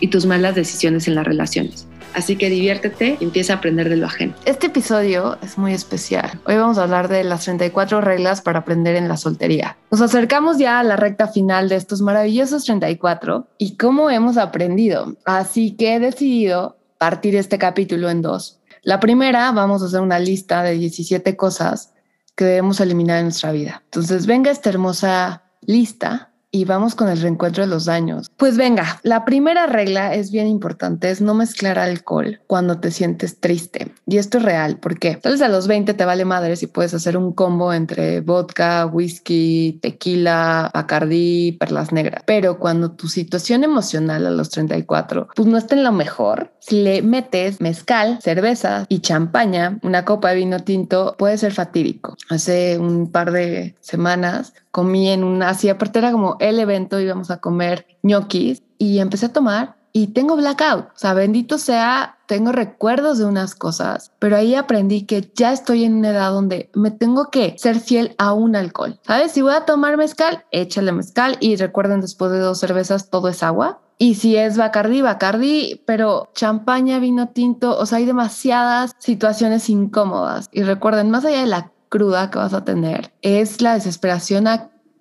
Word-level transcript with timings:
y 0.00 0.08
tus 0.08 0.26
malas 0.26 0.54
decisiones 0.54 1.08
en 1.08 1.14
las 1.14 1.26
relaciones. 1.26 1.86
Así 2.14 2.36
que 2.36 2.48
diviértete 2.48 3.16
y 3.20 3.24
empieza 3.24 3.54
a 3.54 3.56
aprender 3.56 3.88
de 3.88 3.96
lo 3.96 4.06
ajeno. 4.06 4.34
Este 4.44 4.68
episodio 4.68 5.36
es 5.42 5.58
muy 5.58 5.72
especial. 5.72 6.40
Hoy 6.46 6.54
vamos 6.54 6.78
a 6.78 6.84
hablar 6.84 7.08
de 7.08 7.24
las 7.24 7.44
34 7.44 8.00
reglas 8.00 8.40
para 8.40 8.60
aprender 8.60 8.94
en 8.94 9.08
la 9.08 9.16
soltería. 9.16 9.76
Nos 9.90 10.00
acercamos 10.00 10.58
ya 10.58 10.78
a 10.78 10.84
la 10.84 10.94
recta 10.94 11.26
final 11.26 11.68
de 11.68 11.76
estos 11.76 12.00
maravillosos 12.02 12.64
34 12.64 13.48
y 13.58 13.76
cómo 13.76 14.10
hemos 14.10 14.36
aprendido. 14.36 15.16
Así 15.24 15.72
que 15.72 15.96
he 15.96 16.00
decidido 16.00 16.78
partir 16.98 17.34
este 17.34 17.58
capítulo 17.58 18.08
en 18.08 18.22
dos. 18.22 18.60
La 18.82 19.00
primera, 19.00 19.50
vamos 19.50 19.82
a 19.82 19.86
hacer 19.86 20.00
una 20.00 20.18
lista 20.18 20.62
de 20.62 20.74
17 20.74 21.36
cosas 21.36 21.94
que 22.36 22.44
debemos 22.44 22.80
eliminar 22.80 23.18
en 23.18 23.24
nuestra 23.24 23.50
vida. 23.50 23.82
Entonces, 23.86 24.26
venga 24.26 24.50
esta 24.50 24.70
hermosa 24.70 25.42
lista 25.62 26.33
y 26.54 26.64
vamos 26.64 26.94
con 26.94 27.08
el 27.08 27.20
reencuentro 27.20 27.64
de 27.64 27.68
los 27.68 27.86
daños. 27.86 28.30
Pues 28.36 28.56
venga, 28.56 29.00
la 29.02 29.24
primera 29.24 29.66
regla 29.66 30.14
es 30.14 30.30
bien 30.30 30.46
importante, 30.46 31.10
es 31.10 31.20
no 31.20 31.34
mezclar 31.34 31.80
alcohol 31.80 32.40
cuando 32.46 32.78
te 32.78 32.92
sientes 32.92 33.40
triste. 33.40 33.92
Y 34.06 34.18
esto 34.18 34.38
es 34.38 34.44
real, 34.44 34.78
porque 34.80 35.16
tal 35.16 35.32
vez 35.32 35.42
a 35.42 35.48
los 35.48 35.66
20 35.66 35.94
te 35.94 36.04
vale 36.04 36.24
madre 36.24 36.54
si 36.54 36.68
puedes 36.68 36.94
hacer 36.94 37.16
un 37.16 37.32
combo 37.32 37.72
entre 37.72 38.20
vodka, 38.20 38.86
whisky, 38.86 39.80
tequila, 39.82 40.70
bacardí, 40.72 41.56
perlas 41.58 41.90
negras. 41.90 42.22
Pero 42.24 42.60
cuando 42.60 42.92
tu 42.92 43.08
situación 43.08 43.64
emocional 43.64 44.24
a 44.24 44.30
los 44.30 44.50
34, 44.50 45.30
pues 45.34 45.48
no 45.48 45.58
está 45.58 45.74
en 45.74 45.82
lo 45.82 45.90
mejor, 45.90 46.52
si 46.60 46.82
le 46.82 47.02
metes 47.02 47.60
mezcal, 47.60 48.20
cerveza 48.22 48.86
y 48.88 49.00
champaña, 49.00 49.80
una 49.82 50.04
copa 50.04 50.30
de 50.30 50.36
vino 50.36 50.60
tinto 50.60 51.16
puede 51.18 51.36
ser 51.36 51.52
fatídico. 51.52 52.16
Hace 52.30 52.78
un 52.78 53.10
par 53.10 53.32
de 53.32 53.74
semanas 53.80 54.54
comí 54.70 55.08
en 55.10 55.22
una, 55.22 55.50
así 55.50 55.68
aparte 55.68 56.00
era 56.00 56.10
como 56.10 56.36
el 56.48 56.58
evento, 56.58 57.00
íbamos 57.00 57.30
a 57.30 57.38
comer 57.38 57.86
ñoquis 58.02 58.62
y 58.78 58.98
empecé 58.98 59.26
a 59.26 59.32
tomar 59.32 59.76
y 59.96 60.08
tengo 60.08 60.36
blackout. 60.36 60.86
O 60.86 60.96
sea, 60.98 61.14
bendito 61.14 61.56
sea, 61.56 62.18
tengo 62.26 62.50
recuerdos 62.50 63.18
de 63.18 63.26
unas 63.26 63.54
cosas, 63.54 64.10
pero 64.18 64.36
ahí 64.36 64.56
aprendí 64.56 65.06
que 65.06 65.30
ya 65.34 65.52
estoy 65.52 65.84
en 65.84 65.94
una 65.94 66.10
edad 66.10 66.32
donde 66.32 66.68
me 66.74 66.90
tengo 66.90 67.30
que 67.30 67.54
ser 67.58 67.78
fiel 67.78 68.14
a 68.18 68.32
un 68.32 68.56
alcohol. 68.56 68.98
¿Sabes? 69.06 69.32
Si 69.32 69.40
voy 69.40 69.54
a 69.54 69.64
tomar 69.64 69.96
mezcal, 69.96 70.44
échale 70.50 70.90
mezcal 70.90 71.36
y 71.40 71.54
recuerden 71.56 72.00
después 72.00 72.32
de 72.32 72.40
dos 72.40 72.58
cervezas 72.58 73.08
todo 73.08 73.28
es 73.28 73.42
agua. 73.42 73.80
Y 73.96 74.16
si 74.16 74.36
es 74.36 74.56
Bacardi, 74.56 75.00
Bacardi, 75.00 75.80
pero 75.86 76.28
champaña, 76.34 76.98
vino 76.98 77.28
tinto, 77.28 77.78
o 77.78 77.86
sea, 77.86 77.98
hay 77.98 78.04
demasiadas 78.04 78.96
situaciones 78.98 79.70
incómodas. 79.70 80.48
Y 80.50 80.64
recuerden, 80.64 81.10
más 81.10 81.24
allá 81.24 81.40
de 81.40 81.46
la 81.46 81.70
cruda 81.88 82.28
que 82.28 82.40
vas 82.40 82.54
a 82.54 82.64
tener, 82.64 83.12
es 83.22 83.60
la 83.60 83.74
desesperación, 83.74 84.48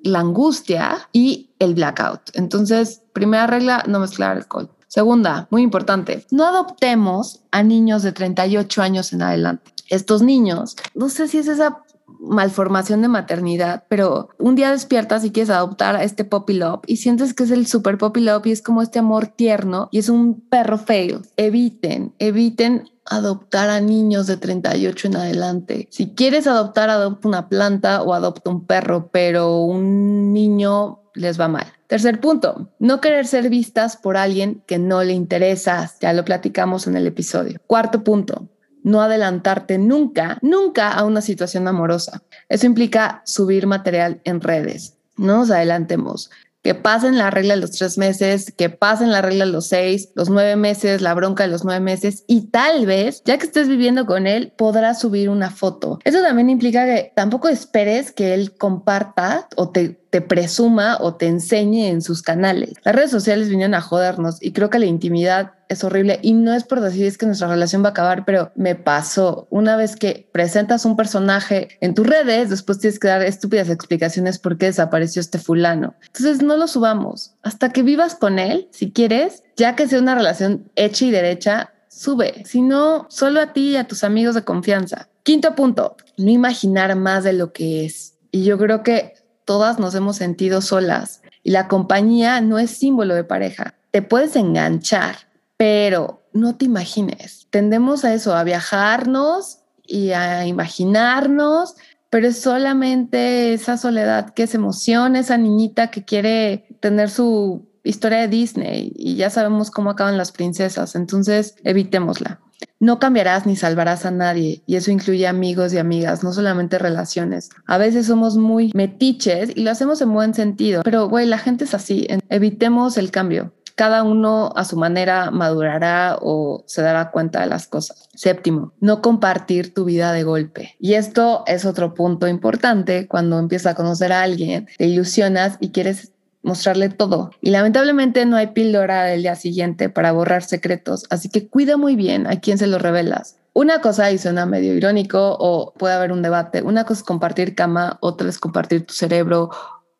la 0.03 0.19
angustia 0.19 1.09
y 1.11 1.51
el 1.59 1.73
blackout. 1.75 2.21
Entonces, 2.33 3.01
primera 3.13 3.47
regla, 3.47 3.83
no 3.87 3.99
mezclar 3.99 4.37
alcohol. 4.37 4.69
Segunda, 4.87 5.47
muy 5.49 5.63
importante, 5.63 6.25
no 6.29 6.45
adoptemos 6.45 7.41
a 7.51 7.63
niños 7.63 8.03
de 8.03 8.11
38 8.11 8.81
años 8.81 9.11
en 9.11 9.23
adelante. 9.23 9.71
Estos 9.89 10.21
niños, 10.21 10.75
no 10.93 11.09
sé 11.09 11.27
si 11.27 11.39
es 11.39 11.47
esa 11.47 11.82
malformación 12.23 13.01
de 13.01 13.07
maternidad, 13.07 13.83
pero 13.89 14.29
un 14.39 14.55
día 14.55 14.71
despiertas 14.71 15.23
y 15.25 15.31
quieres 15.31 15.49
adoptar 15.49 15.95
a 15.95 16.03
este 16.03 16.23
puppy 16.23 16.53
love 16.53 16.81
y 16.87 16.97
sientes 16.97 17.33
que 17.33 17.43
es 17.43 17.51
el 17.51 17.67
super 17.67 17.97
puppy 17.97 18.21
love 18.21 18.45
y 18.47 18.51
es 18.51 18.61
como 18.61 18.81
este 18.81 18.99
amor 18.99 19.27
tierno 19.27 19.89
y 19.91 19.99
es 19.99 20.09
un 20.09 20.41
perro 20.49 20.77
feo. 20.77 21.21
Eviten, 21.37 22.13
eviten 22.19 22.89
adoptar 23.05 23.69
a 23.69 23.81
niños 23.81 24.27
de 24.27 24.37
38 24.37 25.07
en 25.07 25.15
adelante. 25.17 25.87
Si 25.91 26.13
quieres 26.13 26.47
adoptar, 26.47 26.89
adopta 26.89 27.27
una 27.27 27.49
planta 27.49 28.01
o 28.01 28.13
adopta 28.13 28.49
un 28.49 28.65
perro, 28.65 29.09
pero 29.11 29.59
un 29.59 30.33
niño 30.33 31.01
les 31.13 31.39
va 31.39 31.47
mal. 31.47 31.65
Tercer 31.87 32.19
punto, 32.19 32.71
no 32.79 33.01
querer 33.01 33.27
ser 33.27 33.49
vistas 33.49 33.97
por 33.97 34.17
alguien 34.17 34.63
que 34.65 34.79
no 34.79 35.03
le 35.03 35.13
interesa. 35.13 35.91
Ya 36.01 36.13
lo 36.13 36.25
platicamos 36.25 36.87
en 36.87 36.95
el 36.95 37.05
episodio. 37.05 37.59
Cuarto 37.67 38.03
punto, 38.03 38.47
no 38.83 39.01
adelantarte 39.01 39.77
nunca, 39.77 40.37
nunca 40.41 40.91
a 40.91 41.03
una 41.03 41.21
situación 41.21 41.67
amorosa. 41.67 42.21
Eso 42.49 42.65
implica 42.65 43.21
subir 43.25 43.65
material 43.65 44.21
en 44.23 44.41
redes. 44.41 44.95
No 45.17 45.37
nos 45.37 45.51
adelantemos. 45.51 46.29
Que 46.61 46.75
pasen 46.75 47.17
la 47.17 47.29
regla 47.29 47.55
de 47.55 47.61
los 47.61 47.71
tres 47.71 47.97
meses, 47.97 48.53
que 48.55 48.69
pasen 48.69 49.11
la 49.11 49.21
regla 49.21 49.45
de 49.45 49.51
los 49.51 49.67
seis, 49.67 50.09
los 50.15 50.29
nueve 50.29 50.55
meses, 50.55 51.01
la 51.01 51.13
bronca 51.13 51.43
de 51.43 51.49
los 51.49 51.65
nueve 51.65 51.81
meses 51.81 52.23
y 52.25 52.51
tal 52.51 52.85
vez, 52.85 53.21
ya 53.25 53.37
que 53.37 53.45
estés 53.45 53.67
viviendo 53.67 54.05
con 54.05 54.27
él, 54.27 54.53
podrás 54.57 55.01
subir 55.01 55.29
una 55.29 55.49
foto. 55.49 55.99
Eso 56.05 56.21
también 56.21 56.49
implica 56.49 56.85
que 56.85 57.11
tampoco 57.15 57.49
esperes 57.49 58.13
que 58.13 58.33
él 58.33 58.55
comparta 58.55 59.49
o 59.57 59.71
te 59.71 60.02
te 60.13 60.21
presuma 60.21 60.99
o 60.99 61.15
te 61.15 61.25
enseñe 61.25 61.87
en 61.87 62.03
sus 62.03 62.21
canales. 62.21 62.73
Las 62.83 62.93
redes 62.93 63.09
sociales 63.09 63.49
vinieron 63.49 63.73
a 63.73 63.81
jodernos 63.81 64.37
y 64.39 64.51
creo 64.51 64.69
que 64.69 64.77
la 64.77 64.85
intimidad 64.85 65.53
es 65.69 65.83
horrible 65.83 66.19
y 66.21 66.33
no 66.33 66.53
es 66.53 66.65
por 66.65 66.81
decir 66.81 67.07
es 67.07 67.17
que 67.17 67.25
nuestra 67.25 67.47
relación 67.47 67.81
va 67.81 67.87
a 67.87 67.91
acabar, 67.93 68.23
pero 68.23 68.51
me 68.53 68.75
pasó 68.75 69.47
una 69.49 69.75
vez 69.75 69.95
que 69.95 70.29
presentas 70.31 70.85
un 70.85 70.95
personaje 70.95 71.79
en 71.81 71.95
tus 71.95 72.05
redes, 72.05 72.51
después 72.51 72.77
tienes 72.77 72.99
que 72.99 73.07
dar 73.07 73.23
estúpidas 73.23 73.71
explicaciones 73.71 74.37
por 74.37 74.59
qué 74.59 74.67
desapareció 74.67 75.19
este 75.19 75.39
fulano. 75.39 75.95
Entonces 76.05 76.43
no 76.43 76.57
lo 76.57 76.67
subamos 76.67 77.33
hasta 77.41 77.71
que 77.71 77.81
vivas 77.81 78.13
con 78.13 78.37
él, 78.37 78.67
si 78.69 78.91
quieres, 78.91 79.41
ya 79.55 79.75
que 79.75 79.87
sea 79.87 79.97
una 79.97 80.13
relación 80.13 80.69
hecha 80.75 81.05
y 81.05 81.09
derecha, 81.09 81.73
sube, 81.89 82.43
si 82.45 82.61
no, 82.61 83.07
solo 83.09 83.41
a 83.41 83.51
ti 83.51 83.71
y 83.71 83.77
a 83.77 83.87
tus 83.87 84.03
amigos 84.03 84.35
de 84.35 84.43
confianza. 84.43 85.09
Quinto 85.23 85.55
punto, 85.55 85.97
no 86.19 86.29
imaginar 86.29 86.95
más 86.95 87.23
de 87.23 87.33
lo 87.33 87.51
que 87.51 87.83
es. 87.83 88.13
Y 88.29 88.43
yo 88.43 88.59
creo 88.59 88.83
que 88.83 89.13
todas 89.45 89.79
nos 89.79 89.95
hemos 89.95 90.17
sentido 90.17 90.61
solas 90.61 91.21
y 91.43 91.51
la 91.51 91.67
compañía 91.67 92.41
no 92.41 92.59
es 92.59 92.71
símbolo 92.71 93.15
de 93.15 93.23
pareja. 93.23 93.75
Te 93.91 94.01
puedes 94.01 94.35
enganchar, 94.35 95.15
pero 95.57 96.21
no 96.33 96.55
te 96.55 96.65
imagines. 96.65 97.47
Tendemos 97.49 98.05
a 98.05 98.13
eso, 98.13 98.35
a 98.35 98.43
viajarnos 98.43 99.59
y 99.85 100.11
a 100.11 100.45
imaginarnos, 100.45 101.75
pero 102.09 102.27
es 102.27 102.39
solamente 102.39 103.53
esa 103.53 103.77
soledad 103.77 104.33
que 104.33 104.43
es 104.43 104.55
emoción, 104.55 105.15
esa 105.15 105.37
niñita 105.37 105.91
que 105.91 106.05
quiere 106.05 106.67
tener 106.79 107.09
su 107.09 107.67
historia 107.83 108.19
de 108.19 108.27
Disney 108.29 108.93
y 108.95 109.15
ya 109.15 109.29
sabemos 109.29 109.71
cómo 109.71 109.89
acaban 109.89 110.17
las 110.17 110.31
princesas, 110.31 110.95
entonces 110.95 111.55
evitémosla. 111.63 112.39
No 112.83 112.99
cambiarás 112.99 113.45
ni 113.45 113.55
salvarás 113.55 114.05
a 114.05 114.11
nadie 114.11 114.61
y 114.65 114.75
eso 114.75 114.91
incluye 114.91 115.25
amigos 115.25 115.71
y 115.71 115.77
amigas, 115.77 116.21
no 116.21 116.33
solamente 116.33 116.77
relaciones. 116.77 117.49
A 117.65 117.77
veces 117.77 118.07
somos 118.07 118.35
muy 118.35 118.73
metiches 118.75 119.55
y 119.55 119.63
lo 119.63 119.71
hacemos 119.71 120.01
en 120.01 120.11
buen 120.11 120.33
sentido, 120.33 120.81
pero 120.83 121.07
güey, 121.07 121.25
la 121.25 121.37
gente 121.37 121.63
es 121.63 121.73
así, 121.73 122.05
evitemos 122.27 122.97
el 122.97 123.09
cambio. 123.09 123.53
Cada 123.75 124.03
uno 124.03 124.51
a 124.57 124.65
su 124.65 124.75
manera 124.75 125.31
madurará 125.31 126.17
o 126.21 126.65
se 126.67 126.81
dará 126.81 127.09
cuenta 127.11 127.39
de 127.39 127.47
las 127.47 127.67
cosas. 127.67 128.09
Séptimo, 128.15 128.73
no 128.81 129.01
compartir 129.01 129.73
tu 129.73 129.85
vida 129.85 130.11
de 130.11 130.23
golpe. 130.23 130.75
Y 130.77 130.95
esto 130.95 131.43
es 131.47 131.65
otro 131.65 131.93
punto 131.93 132.27
importante 132.27 133.07
cuando 133.07 133.39
empiezas 133.39 133.71
a 133.71 133.75
conocer 133.75 134.11
a 134.11 134.23
alguien, 134.23 134.67
te 134.77 134.87
ilusionas 134.87 135.57
y 135.61 135.71
quieres 135.71 136.12
mostrarle 136.43 136.89
todo. 136.89 137.31
Y 137.41 137.49
lamentablemente 137.49 138.25
no 138.25 138.35
hay 138.35 138.47
píldora 138.47 139.03
del 139.05 139.23
día 139.23 139.35
siguiente 139.35 139.89
para 139.89 140.11
borrar 140.11 140.43
secretos, 140.43 141.05
así 141.09 141.29
que 141.29 141.47
cuida 141.47 141.77
muy 141.77 141.95
bien 141.95 142.27
a 142.27 142.39
quién 142.39 142.57
se 142.57 142.67
lo 142.67 142.77
revelas. 142.77 143.37
Una 143.53 143.81
cosa 143.81 144.11
y 144.11 144.17
suena 144.17 144.45
medio 144.45 144.73
irónico 144.75 145.37
o 145.39 145.73
puede 145.73 145.93
haber 145.93 146.11
un 146.11 146.21
debate. 146.21 146.61
Una 146.61 146.85
cosa 146.85 146.99
es 146.99 147.03
compartir 147.03 147.55
cama, 147.55 147.97
otra 148.01 148.29
es 148.29 148.39
compartir 148.39 148.85
tu 148.85 148.93
cerebro, 148.93 149.51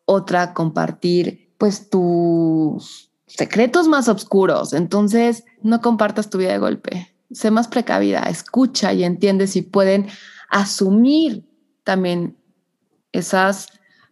otra 0.05 0.53
compartir 0.53 1.53
pues 1.57 1.89
tus 1.89 3.11
secretos 3.27 3.87
más 3.87 4.07
oscuros. 4.09 4.73
Entonces, 4.73 5.43
no 5.61 5.81
compartas 5.81 6.29
tu 6.29 6.39
vida 6.39 6.51
de 6.51 6.57
golpe. 6.57 7.15
Sé 7.31 7.51
más 7.51 7.67
precavida, 7.67 8.23
escucha 8.23 8.91
y 8.91 9.03
entiende 9.03 9.47
si 9.47 9.61
pueden 9.61 10.07
asumir 10.49 11.45
también 11.83 12.37
esas 13.11 13.67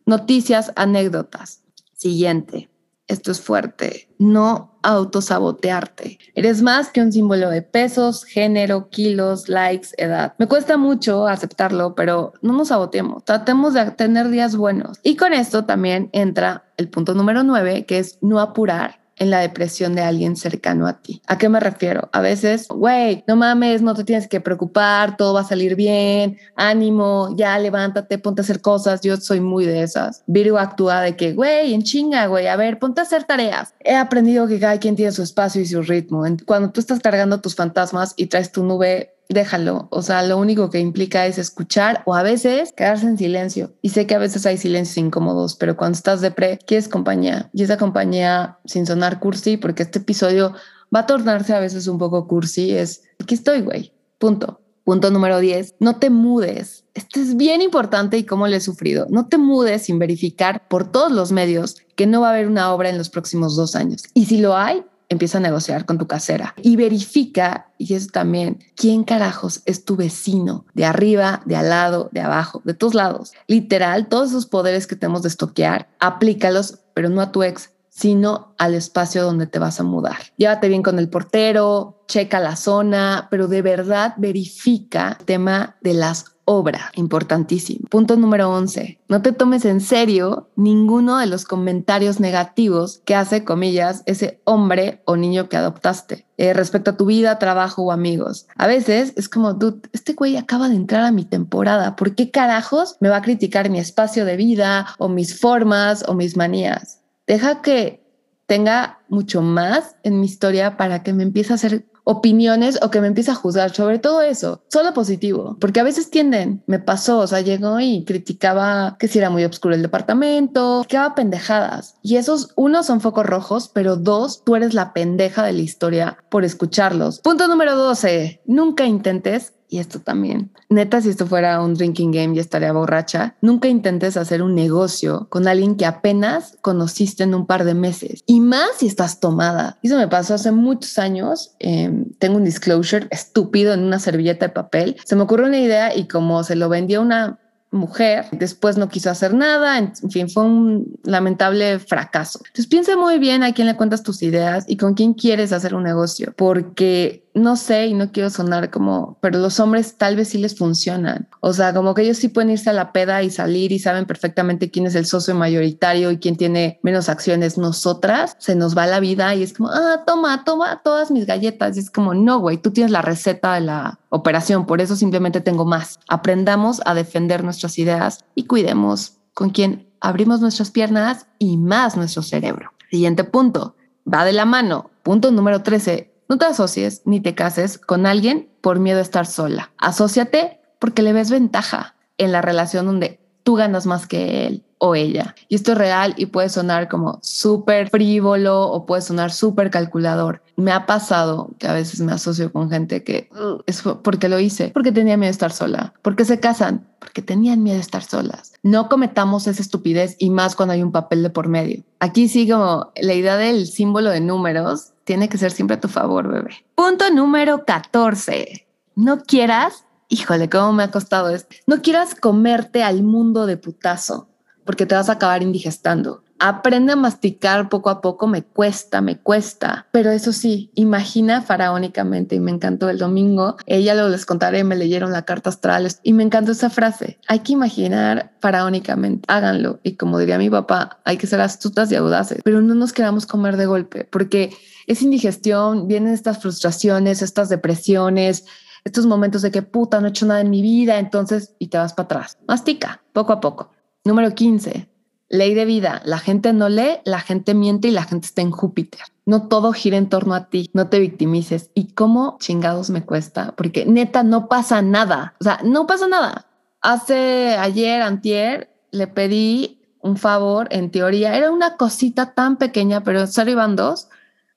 noticias, 0.05 0.71
anécdotas. 0.75 1.63
Siguiente, 2.01 2.67
esto 3.05 3.29
es 3.31 3.39
fuerte, 3.39 4.09
no 4.17 4.79
autosabotearte. 4.81 6.17
Eres 6.33 6.63
más 6.63 6.89
que 6.89 6.99
un 6.99 7.11
símbolo 7.11 7.51
de 7.51 7.61
pesos, 7.61 8.23
género, 8.23 8.89
kilos, 8.89 9.47
likes, 9.47 9.89
edad. 9.99 10.33
Me 10.39 10.47
cuesta 10.47 10.77
mucho 10.77 11.27
aceptarlo, 11.27 11.93
pero 11.93 12.33
no 12.41 12.53
nos 12.53 12.69
saboteemos. 12.69 13.23
Tratemos 13.23 13.75
de 13.75 13.91
tener 13.91 14.29
días 14.29 14.55
buenos. 14.55 14.97
Y 15.03 15.15
con 15.15 15.31
esto 15.31 15.65
también 15.65 16.09
entra 16.11 16.73
el 16.77 16.89
punto 16.89 17.13
número 17.13 17.43
nueve, 17.43 17.85
que 17.85 17.99
es 17.99 18.17
no 18.23 18.39
apurar 18.39 19.00
en 19.21 19.29
la 19.29 19.39
depresión 19.39 19.93
de 19.93 20.01
alguien 20.01 20.35
cercano 20.35 20.87
a 20.87 20.99
ti. 20.99 21.21
¿A 21.27 21.37
qué 21.37 21.47
me 21.47 21.59
refiero? 21.59 22.09
A 22.11 22.21
veces, 22.21 22.67
güey, 22.67 23.23
no 23.27 23.35
mames, 23.35 23.83
no 23.83 23.93
te 23.93 24.03
tienes 24.03 24.27
que 24.27 24.41
preocupar, 24.41 25.15
todo 25.15 25.35
va 25.35 25.41
a 25.41 25.43
salir 25.43 25.75
bien, 25.75 26.39
ánimo, 26.55 27.31
ya 27.37 27.59
levántate, 27.59 28.17
ponte 28.17 28.41
a 28.41 28.43
hacer 28.43 28.61
cosas. 28.61 29.01
Yo 29.01 29.15
soy 29.17 29.39
muy 29.39 29.67
de 29.67 29.83
esas. 29.83 30.23
Virgo 30.25 30.57
actúa 30.57 31.01
de 31.01 31.15
que, 31.15 31.33
güey, 31.33 31.75
en 31.75 31.83
chinga, 31.83 32.25
güey, 32.25 32.47
a 32.47 32.55
ver, 32.55 32.79
ponte 32.79 32.99
a 32.99 33.03
hacer 33.03 33.25
tareas. 33.25 33.75
He 33.81 33.95
aprendido 33.95 34.47
que 34.47 34.59
cada 34.59 34.79
quien 34.79 34.95
tiene 34.95 35.11
su 35.11 35.21
espacio 35.21 35.61
y 35.61 35.67
su 35.67 35.83
ritmo. 35.83 36.23
Cuando 36.47 36.71
tú 36.71 36.79
estás 36.79 36.99
cargando 36.99 37.41
tus 37.41 37.53
fantasmas 37.53 38.15
y 38.17 38.25
traes 38.25 38.51
tu 38.51 38.63
nube 38.63 39.13
déjalo. 39.33 39.87
O 39.91 40.01
sea, 40.01 40.23
lo 40.23 40.37
único 40.37 40.69
que 40.69 40.79
implica 40.79 41.25
es 41.25 41.37
escuchar 41.37 42.03
o 42.05 42.15
a 42.15 42.23
veces 42.23 42.73
quedarse 42.75 43.07
en 43.07 43.17
silencio. 43.17 43.73
Y 43.81 43.89
sé 43.89 44.07
que 44.07 44.15
a 44.15 44.19
veces 44.19 44.45
hay 44.45 44.57
silencios 44.57 44.97
incómodos, 44.97 45.55
pero 45.55 45.77
cuando 45.77 45.95
estás 45.95 46.21
de 46.21 46.31
pre, 46.31 46.59
quieres 46.65 46.87
compañía. 46.87 47.49
Y 47.53 47.63
esa 47.63 47.77
compañía, 47.77 48.59
sin 48.65 48.85
sonar 48.85 49.19
cursi, 49.19 49.57
porque 49.57 49.83
este 49.83 49.99
episodio 49.99 50.53
va 50.93 51.01
a 51.01 51.05
tornarse 51.05 51.53
a 51.53 51.59
veces 51.59 51.87
un 51.87 51.97
poco 51.97 52.27
cursi, 52.27 52.71
es 52.71 53.03
aquí 53.19 53.35
estoy, 53.35 53.61
güey. 53.61 53.93
Punto. 54.17 54.59
Punto 54.83 55.11
número 55.11 55.39
10. 55.39 55.75
No 55.79 55.97
te 55.97 56.09
mudes. 56.09 56.85
Esto 56.93 57.19
es 57.19 57.37
bien 57.37 57.61
importante 57.61 58.17
y 58.17 58.25
cómo 58.25 58.47
le 58.47 58.57
he 58.57 58.61
sufrido. 58.61 59.05
No 59.09 59.27
te 59.27 59.37
mudes 59.37 59.83
sin 59.83 59.99
verificar 59.99 60.67
por 60.67 60.91
todos 60.91 61.11
los 61.11 61.31
medios 61.31 61.77
que 61.95 62.07
no 62.07 62.21
va 62.21 62.29
a 62.29 62.31
haber 62.31 62.47
una 62.47 62.73
obra 62.73 62.89
en 62.89 62.97
los 62.97 63.09
próximos 63.09 63.55
dos 63.55 63.75
años. 63.75 64.03
Y 64.13 64.25
si 64.25 64.39
lo 64.39 64.57
hay, 64.57 64.83
empieza 65.11 65.39
a 65.39 65.41
negociar 65.41 65.85
con 65.85 65.97
tu 65.97 66.07
casera 66.07 66.55
y 66.61 66.77
verifica, 66.77 67.67
y 67.77 67.93
eso 67.93 68.07
también, 68.11 68.59
quién 68.75 69.03
carajos 69.03 69.61
es 69.65 69.83
tu 69.83 69.97
vecino, 69.97 70.65
de 70.73 70.85
arriba, 70.85 71.41
de 71.45 71.57
al 71.57 71.69
lado, 71.69 72.09
de 72.13 72.21
abajo, 72.21 72.61
de 72.63 72.73
todos 72.73 72.93
lados. 72.93 73.33
Literal, 73.45 74.07
todos 74.07 74.29
esos 74.29 74.45
poderes 74.45 74.87
que 74.87 74.95
tenemos 74.95 75.21
de 75.21 75.27
estoquear, 75.27 75.89
aplícalos, 75.99 76.79
pero 76.93 77.09
no 77.09 77.21
a 77.21 77.33
tu 77.33 77.43
ex, 77.43 77.71
sino 78.01 78.55
al 78.57 78.73
espacio 78.73 79.23
donde 79.23 79.45
te 79.45 79.59
vas 79.59 79.79
a 79.79 79.83
mudar. 79.83 80.17
Llévate 80.35 80.69
bien 80.69 80.81
con 80.81 80.97
el 80.97 81.07
portero, 81.07 82.01
checa 82.07 82.39
la 82.39 82.55
zona, 82.55 83.27
pero 83.29 83.47
de 83.47 83.61
verdad 83.61 84.15
verifica 84.17 85.17
el 85.19 85.25
tema 85.25 85.75
de 85.81 85.93
las 85.93 86.25
obra, 86.45 86.91
importantísimo. 86.95 87.87
Punto 87.89 88.17
número 88.17 88.49
11. 88.49 88.99
No 89.07 89.21
te 89.21 89.33
tomes 89.33 89.65
en 89.65 89.81
serio 89.81 90.49
ninguno 90.55 91.19
de 91.19 91.27
los 91.27 91.45
comentarios 91.45 92.19
negativos 92.19 93.03
que 93.05 93.13
hace, 93.13 93.43
comillas, 93.43 94.01
ese 94.07 94.41
hombre 94.45 95.03
o 95.05 95.15
niño 95.15 95.47
que 95.47 95.57
adoptaste 95.57 96.25
eh, 96.37 96.53
respecto 96.53 96.91
a 96.91 96.97
tu 96.97 97.05
vida, 97.05 97.37
trabajo 97.37 97.83
o 97.83 97.91
amigos. 97.91 98.47
A 98.57 98.65
veces 98.65 99.13
es 99.15 99.29
como, 99.29 99.53
dude, 99.53 99.87
este 99.93 100.13
güey 100.13 100.37
acaba 100.37 100.69
de 100.69 100.75
entrar 100.75 101.03
a 101.03 101.11
mi 101.11 101.23
temporada. 101.23 101.95
¿Por 101.95 102.15
qué 102.15 102.31
carajos 102.31 102.97
me 102.99 103.09
va 103.09 103.17
a 103.17 103.21
criticar 103.21 103.69
mi 103.69 103.79
espacio 103.79 104.25
de 104.25 104.37
vida 104.37 104.87
o 104.97 105.07
mis 105.07 105.39
formas 105.39 106.03
o 106.07 106.15
mis 106.15 106.35
manías? 106.35 107.00
Deja 107.31 107.61
que 107.61 108.03
tenga 108.45 108.99
mucho 109.07 109.41
más 109.41 109.95
en 110.03 110.19
mi 110.19 110.25
historia 110.25 110.75
para 110.75 111.01
que 111.01 111.13
me 111.13 111.23
empiece 111.23 111.53
a 111.53 111.55
hacer 111.55 111.85
opiniones 112.03 112.77
o 112.81 112.91
que 112.91 112.99
me 112.99 113.07
empiece 113.07 113.31
a 113.31 113.35
juzgar 113.35 113.73
sobre 113.73 113.99
todo 113.99 114.21
eso, 114.21 114.65
solo 114.67 114.93
positivo, 114.93 115.55
porque 115.61 115.79
a 115.79 115.83
veces 115.83 116.09
tienden, 116.09 116.61
me 116.67 116.79
pasó, 116.79 117.19
o 117.19 117.27
sea, 117.27 117.39
llegó 117.39 117.79
y 117.79 118.03
criticaba 118.03 118.97
que 118.99 119.07
si 119.07 119.19
era 119.19 119.29
muy 119.29 119.45
oscuro 119.45 119.75
el 119.75 119.81
departamento, 119.81 120.79
criticaba 120.81 121.15
pendejadas. 121.15 121.95
Y 122.01 122.17
esos, 122.17 122.51
uno, 122.57 122.83
son 122.83 122.99
focos 122.99 123.25
rojos, 123.25 123.71
pero 123.73 123.95
dos, 123.95 124.43
tú 124.43 124.57
eres 124.57 124.73
la 124.73 124.91
pendeja 124.91 125.45
de 125.45 125.53
la 125.53 125.61
historia 125.61 126.17
por 126.29 126.43
escucharlos. 126.43 127.21
Punto 127.21 127.47
número 127.47 127.77
12, 127.77 128.41
nunca 128.45 128.85
intentes 128.85 129.53
y 129.71 129.79
esto 129.79 129.99
también. 129.99 130.51
Neta, 130.69 130.99
si 130.99 131.09
esto 131.09 131.25
fuera 131.25 131.61
un 131.61 131.75
drinking 131.75 132.11
game, 132.11 132.35
ya 132.35 132.41
estaría 132.41 132.73
borracha. 132.73 133.35
Nunca 133.39 133.69
intentes 133.69 134.17
hacer 134.17 134.43
un 134.43 134.53
negocio 134.53 135.27
con 135.29 135.47
alguien 135.47 135.77
que 135.77 135.85
apenas 135.85 136.57
conociste 136.59 137.23
en 137.23 137.33
un 137.33 137.47
par 137.47 137.63
de 137.63 137.73
meses. 137.73 138.21
Y 138.25 138.41
más 138.41 138.71
si 138.79 138.87
estás 138.87 139.21
tomada. 139.21 139.79
Eso 139.81 139.95
me 139.95 140.09
pasó 140.09 140.33
hace 140.33 140.51
muchos 140.51 140.99
años. 140.99 141.55
Em, 141.59 142.03
tengo 142.19 142.35
un 142.35 142.43
disclosure 142.43 143.07
estúpido 143.11 143.73
en 143.73 143.83
una 143.83 143.99
servilleta 143.99 144.47
de 144.47 144.53
papel. 144.53 144.97
Se 145.05 145.15
me 145.15 145.21
ocurrió 145.21 145.47
una 145.47 145.59
idea 145.59 145.95
y 145.95 146.05
como 146.05 146.43
se 146.43 146.57
lo 146.57 146.67
vendió 146.67 147.01
una 147.01 147.39
mujer, 147.71 148.25
después 148.31 148.77
no 148.77 148.89
quiso 148.89 149.09
hacer 149.09 149.33
nada, 149.33 149.77
en 149.77 150.11
fin, 150.11 150.29
fue 150.29 150.43
un 150.43 150.99
lamentable 151.03 151.79
fracaso. 151.79 152.39
Entonces 152.39 152.67
piensa 152.67 152.97
muy 152.97 153.17
bien 153.17 153.43
a 153.43 153.53
quién 153.53 153.67
le 153.67 153.77
cuentas 153.77 154.03
tus 154.03 154.21
ideas 154.21 154.65
y 154.67 154.77
con 154.77 154.93
quién 154.93 155.13
quieres 155.13 155.53
hacer 155.53 155.73
un 155.73 155.83
negocio, 155.83 156.33
porque 156.35 157.23
no 157.33 157.55
sé 157.55 157.87
y 157.87 157.93
no 157.93 158.11
quiero 158.11 158.29
sonar 158.29 158.69
como, 158.69 159.17
pero 159.21 159.39
los 159.39 159.59
hombres 159.59 159.95
tal 159.97 160.15
vez 160.15 160.29
sí 160.29 160.37
les 160.37 160.57
funcionan. 160.57 161.27
O 161.39 161.53
sea, 161.53 161.73
como 161.73 161.93
que 161.93 162.01
ellos 162.01 162.17
sí 162.17 162.27
pueden 162.27 162.51
irse 162.51 162.69
a 162.69 162.73
la 162.73 162.91
peda 162.91 163.23
y 163.23 163.29
salir 163.29 163.71
y 163.71 163.79
saben 163.79 164.05
perfectamente 164.05 164.69
quién 164.69 164.85
es 164.85 164.95
el 164.95 165.05
socio 165.05 165.33
mayoritario 165.35 166.11
y 166.11 166.17
quién 166.17 166.35
tiene 166.35 166.79
menos 166.81 167.09
acciones. 167.09 167.57
Nosotras 167.57 168.35
se 168.39 168.55
nos 168.55 168.77
va 168.77 168.85
la 168.87 168.99
vida 168.99 169.33
y 169.35 169.43
es 169.43 169.53
como, 169.53 169.69
ah, 169.69 170.03
toma, 170.05 170.43
toma 170.43 170.81
todas 170.83 171.11
mis 171.11 171.25
galletas. 171.25 171.77
Y 171.77 171.79
es 171.79 171.89
como, 171.89 172.13
no, 172.13 172.39
güey, 172.39 172.57
tú 172.57 172.71
tienes 172.71 172.91
la 172.91 173.01
receta 173.01 173.53
de 173.53 173.61
la 173.61 173.99
operación, 174.09 174.65
por 174.65 174.81
eso 174.81 174.95
simplemente 174.95 175.39
tengo 175.39 175.65
más. 175.65 175.99
Aprendamos 176.09 176.81
a 176.85 176.93
defender 176.93 177.43
nuestras 177.61 177.79
ideas 177.79 178.25
y 178.33 178.45
cuidemos 178.45 179.17
con 179.33 179.51
quién 179.51 179.87
abrimos 179.99 180.41
nuestras 180.41 180.71
piernas 180.71 181.27
y 181.37 181.57
más 181.57 181.95
nuestro 181.95 182.23
cerebro. 182.23 182.71
Siguiente 182.89 183.23
punto, 183.23 183.75
va 184.11 184.25
de 184.25 184.33
la 184.33 184.45
mano. 184.45 184.89
Punto 185.03 185.31
número 185.31 185.61
13, 185.61 186.11
no 186.27 186.37
te 186.37 186.45
asocies 186.45 187.03
ni 187.05 187.21
te 187.21 187.35
cases 187.35 187.77
con 187.77 188.05
alguien 188.05 188.49
por 188.61 188.79
miedo 188.79 188.99
a 188.99 189.03
estar 189.03 189.25
sola. 189.25 189.71
Asociate 189.77 190.59
porque 190.79 191.03
le 191.03 191.13
ves 191.13 191.29
ventaja 191.29 191.95
en 192.17 192.31
la 192.31 192.41
relación 192.41 192.87
donde 192.87 193.19
tú 193.43 193.55
ganas 193.55 193.85
más 193.85 194.07
que 194.07 194.47
él 194.47 194.65
o 194.83 194.95
ella. 194.95 195.35
Y 195.47 195.55
esto 195.55 195.73
es 195.73 195.77
real 195.77 196.15
y 196.17 196.25
puede 196.25 196.49
sonar 196.49 196.89
como 196.89 197.19
súper 197.21 197.89
frívolo 197.89 198.63
o 198.63 198.87
puede 198.87 199.03
sonar 199.03 199.31
súper 199.31 199.69
calculador. 199.69 200.41
Me 200.55 200.71
ha 200.71 200.87
pasado 200.87 201.51
que 201.59 201.67
a 201.67 201.73
veces 201.73 202.01
me 202.01 202.11
asocio 202.11 202.51
con 202.51 202.71
gente 202.71 203.03
que 203.03 203.29
es 203.67 203.83
porque 204.01 204.27
lo 204.27 204.39
hice, 204.39 204.71
porque 204.73 204.91
tenía 204.91 205.17
miedo 205.17 205.27
de 205.27 205.33
estar 205.33 205.51
sola, 205.51 205.93
porque 206.01 206.25
se 206.25 206.39
casan, 206.39 206.89
porque 206.97 207.21
tenían 207.21 207.61
miedo 207.61 207.75
de 207.75 207.81
estar 207.81 208.03
solas. 208.03 208.53
No 208.63 208.89
cometamos 208.89 209.45
esa 209.45 209.61
estupidez 209.61 210.15
y 210.17 210.31
más 210.31 210.55
cuando 210.55 210.73
hay 210.73 210.81
un 210.81 210.91
papel 210.91 211.21
de 211.21 211.29
por 211.29 211.47
medio. 211.47 211.83
Aquí 211.99 212.27
sí 212.27 212.49
como 212.49 212.91
la 212.99 213.13
idea 213.13 213.37
del 213.37 213.67
símbolo 213.67 214.09
de 214.09 214.19
números 214.19 214.93
tiene 215.03 215.29
que 215.29 215.37
ser 215.37 215.51
siempre 215.51 215.77
a 215.77 215.79
tu 215.79 215.89
favor, 215.89 216.27
bebé. 216.27 216.65
Punto 216.73 217.07
número 217.11 217.65
14. 217.65 218.67
No 218.95 219.19
quieras, 219.19 219.85
híjole, 220.09 220.49
cómo 220.49 220.73
me 220.73 220.81
ha 220.81 220.89
costado 220.89 221.29
esto. 221.29 221.55
No 221.67 221.83
quieras 221.83 222.15
comerte 222.15 222.83
al 222.83 223.03
mundo 223.03 223.45
de 223.45 223.57
putazo 223.57 224.30
porque 224.65 224.85
te 224.85 224.95
vas 224.95 225.09
a 225.09 225.13
acabar 225.13 225.43
indigestando. 225.43 226.23
Aprende 226.39 226.93
a 226.93 226.95
masticar 226.95 227.69
poco 227.69 227.91
a 227.91 228.01
poco, 228.01 228.25
me 228.25 228.43
cuesta, 228.43 228.99
me 228.99 229.19
cuesta. 229.19 229.85
Pero 229.91 230.09
eso 230.09 230.33
sí, 230.33 230.71
imagina 230.73 231.43
faraónicamente 231.43 232.35
y 232.35 232.39
me 232.39 232.49
encantó 232.49 232.89
el 232.89 232.97
domingo. 232.97 233.57
Ella 233.67 233.93
lo 233.93 234.09
les 234.09 234.25
contaré, 234.25 234.63
me 234.63 234.75
leyeron 234.75 235.11
la 235.11 235.21
carta 235.21 235.51
astral 235.51 235.87
y 236.01 236.13
me 236.13 236.23
encantó 236.23 236.51
esa 236.53 236.71
frase. 236.71 237.19
Hay 237.27 237.39
que 237.39 237.53
imaginar 237.53 238.33
faraónicamente, 238.39 239.23
háganlo. 239.27 239.79
Y 239.83 239.97
como 239.97 240.17
diría 240.17 240.39
mi 240.39 240.49
papá, 240.49 240.99
hay 241.05 241.17
que 241.17 241.27
ser 241.27 241.41
astutas 241.41 241.91
y 241.91 241.95
audaces, 241.95 242.39
pero 242.43 242.61
no 242.61 242.73
nos 242.73 242.91
queramos 242.91 243.27
comer 243.27 243.55
de 243.55 243.67
golpe 243.67 244.07
porque 244.11 244.51
es 244.87 245.01
indigestión, 245.03 245.87
vienen 245.87 246.13
estas 246.13 246.41
frustraciones, 246.41 247.21
estas 247.21 247.49
depresiones, 247.49 248.45
estos 248.83 249.05
momentos 249.05 249.41
de 249.41 249.51
que 249.51 249.61
puta, 249.61 249.99
no 249.99 250.07
he 250.07 250.09
hecho 250.09 250.25
nada 250.25 250.41
en 250.41 250.49
mi 250.49 250.61
vida, 250.61 250.97
entonces, 250.99 251.53
y 251.59 251.67
te 251.67 251.77
vas 251.77 251.93
para 251.93 252.05
atrás. 252.05 252.37
Mastica, 252.47 253.03
poco 253.13 253.33
a 253.33 253.39
poco. 253.39 253.71
Número 254.03 254.33
15. 254.33 254.89
Ley 255.29 255.53
de 255.53 255.65
vida. 255.65 256.01
La 256.05 256.17
gente 256.17 256.53
no 256.53 256.69
lee, 256.69 256.99
la 257.05 257.19
gente 257.19 257.53
miente 257.53 257.87
y 257.87 257.91
la 257.91 258.03
gente 258.03 258.27
está 258.27 258.41
en 258.41 258.51
Júpiter. 258.51 259.01
No 259.25 259.47
todo 259.47 259.73
gira 259.73 259.97
en 259.97 260.09
torno 260.09 260.33
a 260.33 260.49
ti. 260.49 260.69
No 260.73 260.89
te 260.89 260.99
victimices. 260.99 261.69
¿Y 261.75 261.93
cómo 261.93 262.37
chingados 262.39 262.89
me 262.89 263.05
cuesta? 263.05 263.53
Porque 263.55 263.85
neta 263.85 264.23
no 264.23 264.47
pasa 264.47 264.81
nada. 264.81 265.35
O 265.39 265.43
sea, 265.43 265.59
no 265.63 265.85
pasa 265.85 266.07
nada. 266.07 266.47
Hace 266.81 267.55
ayer, 267.57 268.01
antier, 268.01 268.73
le 268.91 269.07
pedí 269.07 269.81
un 270.01 270.17
favor, 270.17 270.67
en 270.71 270.89
teoría, 270.89 271.37
era 271.37 271.51
una 271.51 271.77
cosita 271.77 272.33
tan 272.33 272.57
pequeña, 272.57 273.03
pero 273.03 273.27
solo 273.27 273.51
iban 273.51 273.75
dos, 273.75 274.09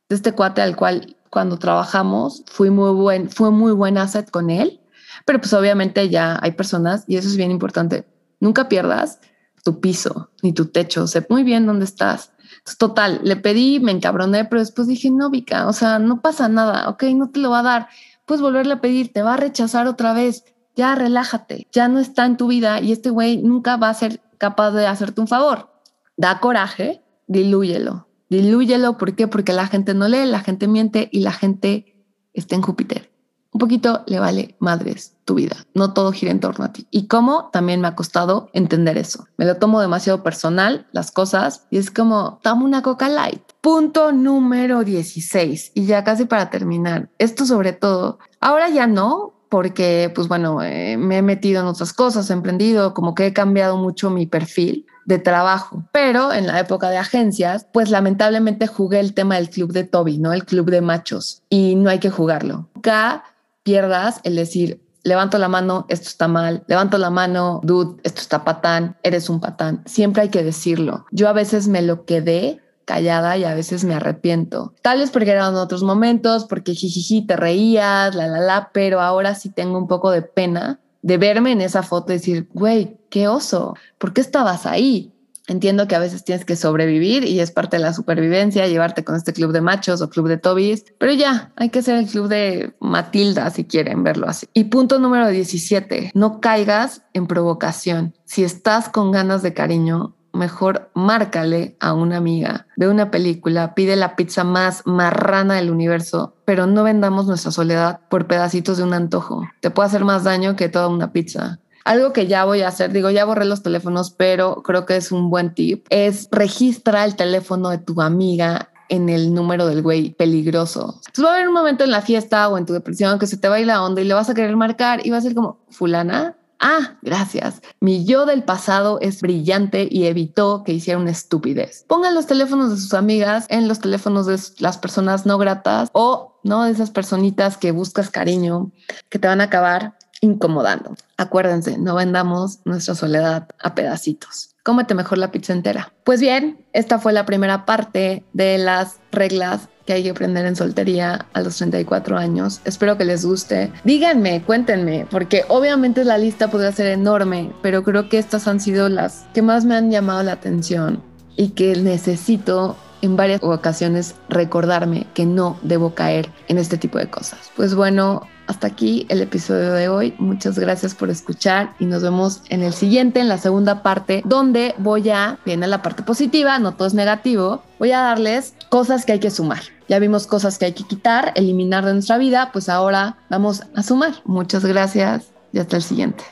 de 0.08 0.16
este 0.16 0.32
cuate 0.32 0.62
al 0.62 0.74
cual 0.74 1.16
cuando 1.30 1.58
trabajamos 1.58 2.44
fui 2.46 2.70
muy 2.70 2.92
buen, 2.92 3.30
fue 3.30 3.50
muy 3.50 3.72
buen 3.72 3.98
asset 3.98 4.30
con 4.30 4.48
él, 4.48 4.80
pero 5.26 5.40
pues 5.40 5.52
obviamente 5.52 6.08
ya 6.08 6.38
hay 6.40 6.52
personas, 6.52 7.04
y 7.06 7.16
eso 7.16 7.28
es 7.28 7.36
bien 7.36 7.50
importante, 7.50 8.06
nunca 8.40 8.68
pierdas 8.68 9.20
tu 9.64 9.80
piso 9.80 10.30
ni 10.42 10.52
tu 10.52 10.66
techo. 10.66 11.08
Sé 11.08 11.26
muy 11.28 11.42
bien 11.42 11.66
dónde 11.66 11.84
estás. 11.84 12.30
total, 12.78 13.20
le 13.24 13.34
pedí, 13.36 13.80
me 13.80 13.90
encabroné, 13.90 14.44
pero 14.44 14.60
después 14.60 14.86
dije, 14.86 15.10
no, 15.10 15.30
Vika, 15.30 15.66
o 15.66 15.72
sea, 15.72 15.98
no 15.98 16.20
pasa 16.20 16.48
nada, 16.48 16.88
ok, 16.88 17.02
no 17.14 17.30
te 17.30 17.40
lo 17.40 17.50
va 17.50 17.58
a 17.60 17.64
dar. 17.64 17.88
Puedes 18.24 18.40
volverle 18.40 18.74
a 18.74 18.80
pedir, 18.80 19.12
te 19.12 19.22
va 19.22 19.34
a 19.34 19.36
rechazar 19.36 19.88
otra 19.88 20.12
vez. 20.12 20.44
Ya 20.76 20.94
relájate, 20.94 21.66
ya 21.72 21.88
no 21.88 21.98
está 21.98 22.24
en 22.26 22.36
tu 22.36 22.46
vida 22.46 22.80
y 22.80 22.92
este 22.92 23.10
güey 23.10 23.38
nunca 23.38 23.76
va 23.76 23.90
a 23.90 23.94
ser 23.94 24.20
capaz 24.38 24.70
de 24.70 24.86
hacerte 24.86 25.20
un 25.20 25.28
favor. 25.28 25.70
Da 26.16 26.38
coraje, 26.40 27.02
dilúyelo. 27.26 28.06
Dilúyelo, 28.30 28.98
¿por 28.98 29.14
qué? 29.14 29.28
Porque 29.28 29.52
la 29.52 29.66
gente 29.66 29.94
no 29.94 30.08
lee, 30.08 30.26
la 30.26 30.40
gente 30.40 30.68
miente 30.68 31.08
y 31.12 31.20
la 31.20 31.32
gente 31.32 31.96
está 32.32 32.54
en 32.54 32.62
Júpiter 32.62 33.14
un 33.54 33.58
poquito 33.58 34.02
le 34.06 34.18
vale 34.18 34.56
madres 34.58 35.13
tu 35.24 35.34
vida. 35.34 35.56
No 35.74 35.92
todo 35.92 36.12
gira 36.12 36.30
en 36.30 36.40
torno 36.40 36.64
a 36.64 36.72
ti. 36.72 36.86
Y 36.90 37.06
cómo 37.06 37.50
también 37.52 37.80
me 37.80 37.88
ha 37.88 37.94
costado 37.94 38.50
entender 38.52 38.98
eso. 38.98 39.26
Me 39.36 39.44
lo 39.44 39.56
tomo 39.56 39.80
demasiado 39.80 40.22
personal, 40.22 40.86
las 40.92 41.10
cosas, 41.10 41.66
y 41.70 41.78
es 41.78 41.90
como, 41.90 42.40
dame 42.42 42.64
una 42.64 42.82
coca 42.82 43.08
light. 43.08 43.42
Punto 43.60 44.12
número 44.12 44.84
16, 44.84 45.72
y 45.74 45.86
ya 45.86 46.04
casi 46.04 46.26
para 46.26 46.50
terminar, 46.50 47.08
esto 47.18 47.46
sobre 47.46 47.72
todo, 47.72 48.18
ahora 48.40 48.68
ya 48.68 48.86
no, 48.86 49.32
porque 49.48 50.10
pues 50.14 50.28
bueno, 50.28 50.62
eh, 50.62 50.96
me 50.96 51.18
he 51.18 51.22
metido 51.22 51.62
en 51.62 51.68
otras 51.68 51.92
cosas, 51.92 52.28
he 52.28 52.32
emprendido, 52.32 52.92
como 52.92 53.14
que 53.14 53.26
he 53.26 53.32
cambiado 53.32 53.76
mucho 53.76 54.10
mi 54.10 54.26
perfil 54.26 54.86
de 55.06 55.18
trabajo, 55.18 55.84
pero 55.92 56.32
en 56.32 56.46
la 56.46 56.58
época 56.60 56.90
de 56.90 56.98
agencias, 56.98 57.66
pues 57.72 57.90
lamentablemente 57.90 58.66
jugué 58.66 59.00
el 59.00 59.14
tema 59.14 59.36
del 59.36 59.50
club 59.50 59.72
de 59.72 59.84
Toby, 59.84 60.18
¿no? 60.18 60.32
El 60.32 60.44
club 60.44 60.70
de 60.70 60.80
machos, 60.80 61.42
y 61.48 61.76
no 61.76 61.88
hay 61.88 62.00
que 62.00 62.10
jugarlo. 62.10 62.68
Nunca 62.74 63.24
pierdas 63.62 64.20
el 64.24 64.36
decir, 64.36 64.83
levanto 65.04 65.38
la 65.38 65.48
mano, 65.48 65.86
esto 65.88 66.08
está 66.08 66.26
mal, 66.26 66.64
levanto 66.66 66.98
la 66.98 67.10
mano, 67.10 67.60
dude, 67.62 68.00
esto 68.02 68.20
está 68.20 68.44
patán, 68.44 68.96
eres 69.02 69.28
un 69.28 69.40
patán. 69.40 69.82
Siempre 69.86 70.22
hay 70.22 70.28
que 70.30 70.42
decirlo. 70.42 71.06
Yo 71.12 71.28
a 71.28 71.32
veces 71.32 71.68
me 71.68 71.82
lo 71.82 72.04
quedé 72.04 72.60
callada 72.84 73.36
y 73.36 73.44
a 73.44 73.54
veces 73.54 73.84
me 73.84 73.94
arrepiento. 73.94 74.74
Tal 74.82 74.98
vez 74.98 75.10
porque 75.10 75.30
eran 75.30 75.54
otros 75.54 75.82
momentos, 75.82 76.44
porque 76.44 76.74
jijiji 76.74 77.26
te 77.26 77.36
reías, 77.36 78.14
la 78.14 78.26
la 78.26 78.40
la, 78.40 78.70
pero 78.72 79.00
ahora 79.00 79.34
sí 79.34 79.50
tengo 79.50 79.78
un 79.78 79.86
poco 79.86 80.10
de 80.10 80.22
pena 80.22 80.80
de 81.04 81.18
verme 81.18 81.52
en 81.52 81.60
esa 81.60 81.82
foto 81.82 82.12
y 82.12 82.16
decir, 82.16 82.48
güey, 82.54 82.96
qué 83.10 83.28
oso, 83.28 83.74
¿por 83.98 84.14
qué 84.14 84.22
estabas 84.22 84.64
ahí? 84.64 85.12
Entiendo 85.46 85.86
que 85.86 85.94
a 85.94 85.98
veces 85.98 86.24
tienes 86.24 86.44
que 86.44 86.56
sobrevivir 86.56 87.24
y 87.24 87.40
es 87.40 87.50
parte 87.50 87.76
de 87.76 87.82
la 87.82 87.92
supervivencia, 87.92 88.66
llevarte 88.66 89.04
con 89.04 89.14
este 89.14 89.32
club 89.32 89.52
de 89.52 89.60
machos 89.60 90.00
o 90.00 90.08
club 90.08 90.28
de 90.28 90.38
Tobis, 90.38 90.84
pero 90.98 91.12
ya, 91.12 91.52
hay 91.56 91.68
que 91.68 91.82
ser 91.82 91.96
el 91.96 92.06
club 92.06 92.28
de 92.28 92.74
Matilda 92.80 93.50
si 93.50 93.64
quieren 93.64 94.02
verlo 94.02 94.26
así. 94.26 94.46
Y 94.54 94.64
punto 94.64 94.98
número 94.98 95.28
17, 95.28 96.12
no 96.14 96.40
caigas 96.40 97.02
en 97.12 97.26
provocación. 97.26 98.14
Si 98.24 98.42
estás 98.42 98.88
con 98.88 99.12
ganas 99.12 99.42
de 99.42 99.52
cariño, 99.52 100.14
mejor 100.34 100.90
márcale 100.94 101.76
a 101.80 101.94
una 101.94 102.16
amiga, 102.16 102.66
ve 102.76 102.88
una 102.88 103.10
película, 103.10 103.74
pide 103.74 103.96
la 103.96 104.16
pizza 104.16 104.44
más 104.44 104.82
marrana 104.84 105.54
del 105.54 105.70
universo, 105.70 106.34
pero 106.44 106.66
no 106.66 106.82
vendamos 106.82 107.26
nuestra 107.26 107.52
soledad 107.52 108.00
por 108.08 108.26
pedacitos 108.26 108.76
de 108.76 108.84
un 108.84 108.92
antojo. 108.92 109.42
Te 109.60 109.70
puede 109.70 109.88
hacer 109.88 110.04
más 110.04 110.24
daño 110.24 110.56
que 110.56 110.68
toda 110.68 110.88
una 110.88 111.12
pizza. 111.12 111.60
Algo 111.84 112.12
que 112.12 112.26
ya 112.26 112.44
voy 112.44 112.62
a 112.62 112.68
hacer, 112.68 112.92
digo, 112.92 113.10
ya 113.10 113.24
borré 113.24 113.44
los 113.44 113.62
teléfonos, 113.62 114.10
pero 114.10 114.62
creo 114.62 114.86
que 114.86 114.96
es 114.96 115.12
un 115.12 115.30
buen 115.30 115.54
tip, 115.54 115.86
es 115.90 116.28
registra 116.30 117.04
el 117.04 117.14
teléfono 117.14 117.70
de 117.70 117.78
tu 117.78 118.00
amiga 118.00 118.70
en 118.88 119.08
el 119.08 119.34
número 119.34 119.66
del 119.66 119.82
güey 119.82 120.10
peligroso. 120.10 121.00
Entonces 121.06 121.24
va 121.24 121.30
a 121.30 121.34
haber 121.34 121.48
un 121.48 121.54
momento 121.54 121.84
en 121.84 121.90
la 121.90 122.02
fiesta 122.02 122.48
o 122.48 122.58
en 122.58 122.66
tu 122.66 122.72
depresión 122.72 123.18
que 123.18 123.26
se 123.26 123.36
te 123.36 123.48
va 123.48 123.56
a 123.56 123.60
ir 123.60 123.66
la 123.66 123.82
onda 123.82 124.00
y 124.00 124.04
le 124.04 124.14
vas 124.14 124.30
a 124.30 124.34
querer 124.34 124.56
marcar 124.56 125.06
y 125.06 125.10
va 125.10 125.18
a 125.18 125.20
ser 125.20 125.34
como, 125.34 125.58
fulana, 125.70 126.36
Ah, 126.66 126.96
gracias. 127.02 127.60
Mi 127.80 128.06
yo 128.06 128.24
del 128.24 128.42
pasado 128.42 128.98
es 129.02 129.20
brillante 129.20 129.86
y 129.90 130.06
evitó 130.06 130.64
que 130.64 130.72
hiciera 130.72 130.98
una 130.98 131.10
estupidez. 131.10 131.84
Pongan 131.86 132.14
los 132.14 132.26
teléfonos 132.26 132.70
de 132.70 132.78
sus 132.78 132.94
amigas 132.94 133.44
en 133.50 133.68
los 133.68 133.80
teléfonos 133.80 134.24
de 134.24 134.38
las 134.60 134.78
personas 134.78 135.26
no 135.26 135.36
gratas 135.36 135.90
o 135.92 136.38
no 136.42 136.64
de 136.64 136.70
esas 136.70 136.90
personitas 136.90 137.58
que 137.58 137.70
buscas 137.70 138.08
cariño, 138.08 138.70
que 139.10 139.18
te 139.18 139.28
van 139.28 139.42
a 139.42 139.44
acabar 139.44 139.98
incomodando. 140.22 140.94
Acuérdense, 141.16 141.78
no 141.78 141.94
vendamos 141.94 142.60
nuestra 142.64 142.94
soledad 142.94 143.48
a 143.62 143.74
pedacitos. 143.74 144.54
Cómete 144.64 144.94
mejor 144.94 145.18
la 145.18 145.30
pizza 145.30 145.52
entera. 145.52 145.92
Pues 146.04 146.20
bien, 146.20 146.64
esta 146.72 146.98
fue 146.98 147.12
la 147.12 147.26
primera 147.26 147.66
parte 147.66 148.24
de 148.32 148.58
las 148.58 148.98
reglas 149.12 149.68
que 149.84 149.92
hay 149.92 150.02
que 150.02 150.10
aprender 150.10 150.46
en 150.46 150.56
soltería 150.56 151.26
a 151.34 151.42
los 151.42 151.56
34 151.56 152.16
años. 152.16 152.60
Espero 152.64 152.96
que 152.96 153.04
les 153.04 153.24
guste. 153.24 153.70
Díganme, 153.84 154.42
cuéntenme, 154.42 155.06
porque 155.10 155.44
obviamente 155.48 156.04
la 156.04 156.18
lista 156.18 156.48
podría 156.50 156.72
ser 156.72 156.86
enorme, 156.86 157.52
pero 157.62 157.82
creo 157.82 158.08
que 158.08 158.18
estas 158.18 158.48
han 158.48 158.60
sido 158.60 158.88
las 158.88 159.26
que 159.34 159.42
más 159.42 159.64
me 159.64 159.76
han 159.76 159.90
llamado 159.90 160.22
la 160.22 160.32
atención 160.32 161.02
y 161.36 161.50
que 161.50 161.76
necesito 161.76 162.76
en 163.04 163.16
varias 163.16 163.42
ocasiones 163.42 164.14
recordarme 164.28 165.06
que 165.14 165.26
no 165.26 165.58
debo 165.62 165.94
caer 165.94 166.30
en 166.48 166.58
este 166.58 166.78
tipo 166.78 166.98
de 166.98 167.08
cosas. 167.08 167.50
Pues 167.54 167.74
bueno, 167.74 168.26
hasta 168.46 168.66
aquí 168.66 169.06
el 169.08 169.20
episodio 169.20 169.72
de 169.72 169.88
hoy. 169.88 170.14
Muchas 170.18 170.58
gracias 170.58 170.94
por 170.94 171.10
escuchar 171.10 171.74
y 171.78 171.86
nos 171.86 172.02
vemos 172.02 172.42
en 172.48 172.62
el 172.62 172.72
siguiente, 172.72 173.20
en 173.20 173.28
la 173.28 173.38
segunda 173.38 173.82
parte, 173.82 174.22
donde 174.24 174.74
voy 174.78 175.08
a, 175.10 175.38
viene 175.44 175.66
la 175.66 175.82
parte 175.82 176.02
positiva, 176.02 176.58
no 176.58 176.74
todo 176.74 176.88
es 176.88 176.94
negativo, 176.94 177.62
voy 177.78 177.92
a 177.92 178.00
darles 178.00 178.54
cosas 178.70 179.04
que 179.04 179.12
hay 179.12 179.20
que 179.20 179.30
sumar. 179.30 179.62
Ya 179.88 179.98
vimos 179.98 180.26
cosas 180.26 180.58
que 180.58 180.64
hay 180.66 180.72
que 180.72 180.84
quitar, 180.84 181.32
eliminar 181.36 181.84
de 181.84 181.92
nuestra 181.92 182.18
vida, 182.18 182.50
pues 182.52 182.68
ahora 182.68 183.18
vamos 183.28 183.62
a 183.74 183.82
sumar. 183.82 184.14
Muchas 184.24 184.64
gracias 184.64 185.26
y 185.52 185.58
hasta 185.58 185.76
el 185.76 185.82
siguiente. 185.82 186.24